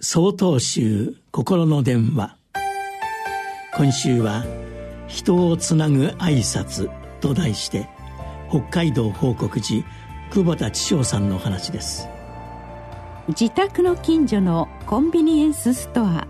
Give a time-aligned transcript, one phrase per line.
[0.00, 2.36] 総統集心の電話。
[3.76, 4.44] 今週は
[5.08, 7.88] 「人をつなぐ挨拶と題して
[8.48, 9.84] 北海道報告寺
[10.30, 12.08] 久保田千代さんの話です。
[13.26, 16.28] 自宅の近所のコンビニエンスストア。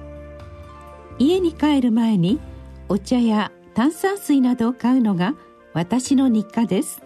[1.18, 2.40] 家に帰る前に
[2.88, 5.34] お茶や炭酸水などを買うのが
[5.74, 7.02] 私の日課です。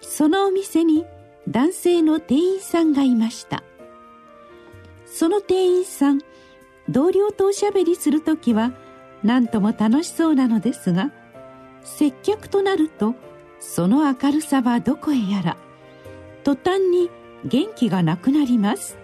[0.00, 1.04] そのお店に
[1.50, 3.62] 男性の店員さんがいました。
[5.10, 6.20] その店員さん
[6.88, 8.72] 同僚とおしゃべりする時は
[9.22, 11.10] 何とも楽しそうなのですが
[11.82, 13.14] 接客となると
[13.58, 15.56] その明るさはどこへやら
[16.44, 17.10] 途端に
[17.44, 18.98] 元気がなくなります。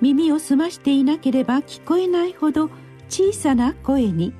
[0.00, 2.70] 耳を澄ましていなければ聞こえないほど
[3.08, 4.34] 小さな声に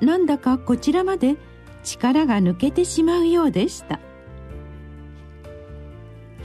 [0.00, 1.36] なんだかこちらまで
[1.84, 4.00] 力が抜けてしまうようでした。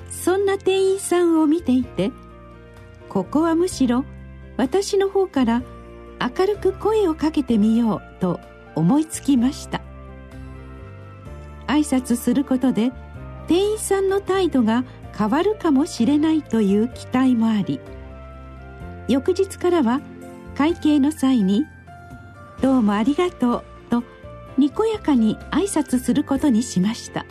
[0.10, 2.12] そんな店員さんを見ていて
[3.16, 4.04] ここはむしろ
[4.58, 5.64] 私の方から
[6.20, 8.42] 明るく声をかけてみようと
[8.76, 9.80] 思いつきました。
[11.66, 12.92] 挨拶することで
[13.48, 14.84] 店員さんの態度が
[15.18, 17.80] 変わるかもしれないという期待もあり
[19.08, 20.02] 翌日からは
[20.58, 21.64] 会計の際に
[22.62, 24.04] 「どうもありがとう」と
[24.58, 27.26] にこやかに挨拶することにしました。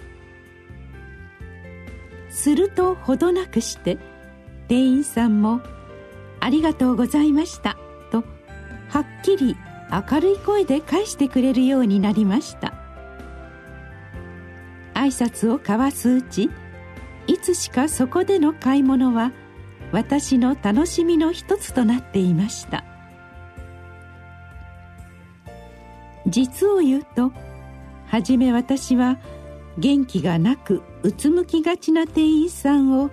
[2.31, 3.99] するとほどなくして
[4.67, 5.61] 店員さんも
[6.45, 7.79] 「ありがとうございました」
[8.13, 8.23] と
[8.91, 9.57] はっきり
[9.91, 12.75] 明るい声で返してくれるようになりました。
[14.93, 16.51] 挨拶を交わすうち
[17.27, 19.33] いつしかそこでの買い物は
[19.91, 22.85] 私の楽しみの一つとなっていました。
[26.27, 27.33] 実を言うと
[28.07, 29.19] 初め私は
[29.79, 33.11] 元気がなくうつむきがちな店員さんを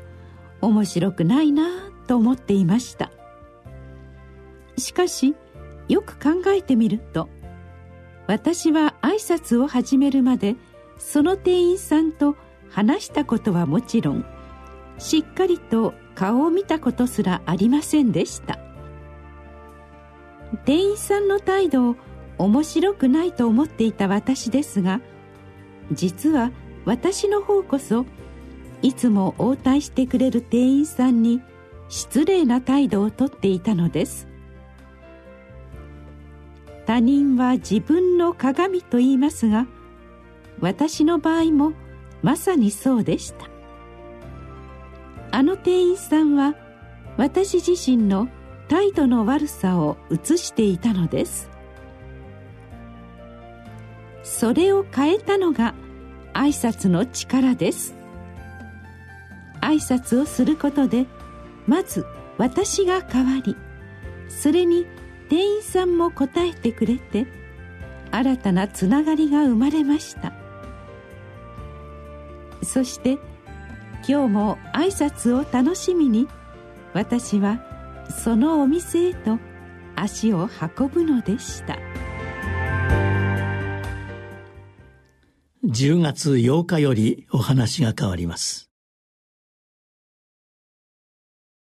[0.59, 1.63] 面白くないな
[2.07, 3.09] と思っていました。
[4.81, 5.35] しかし
[5.87, 7.29] よく考えてみると
[8.27, 10.55] 私は挨拶を始めるまで
[10.97, 12.35] その店員さんと
[12.69, 14.25] 話したことはもちろん
[14.97, 18.59] しっかりと顔を見たことすらありませんでした。
[20.65, 21.95] 店員さんの態度を
[22.37, 25.01] 面白くないと思っていた私ですが
[25.91, 26.51] 実は
[26.85, 28.05] 私の方こそ
[28.81, 31.41] いつも応対してくれる店員さんに
[31.87, 34.30] 失礼な態度をとっていたのです。
[36.91, 39.65] 他人は自分の鏡と言いますが
[40.59, 41.71] 私の場合も
[42.21, 43.47] まさにそうでした。
[45.31, 46.53] あの店員さんは
[47.15, 48.27] 私自身の
[48.67, 51.49] 態度の悪さを映していたのです。
[54.23, 55.73] それを変えたのが
[56.33, 57.95] 挨拶の力です。
[59.61, 61.05] 挨拶をすることで
[61.67, 62.05] まず
[62.37, 63.55] 私が変わり
[64.27, 64.85] それに
[65.31, 67.25] 店員さんも答えてくれて
[68.11, 70.33] 新たなつながりが生まれました。
[72.61, 73.11] そして
[74.05, 76.27] 今日も挨拶を楽しみに
[76.93, 77.61] 私は
[78.09, 79.39] そのお店へと
[79.95, 81.77] 足を運ぶのでした。
[85.63, 88.70] 10月8日よりお話が変わります。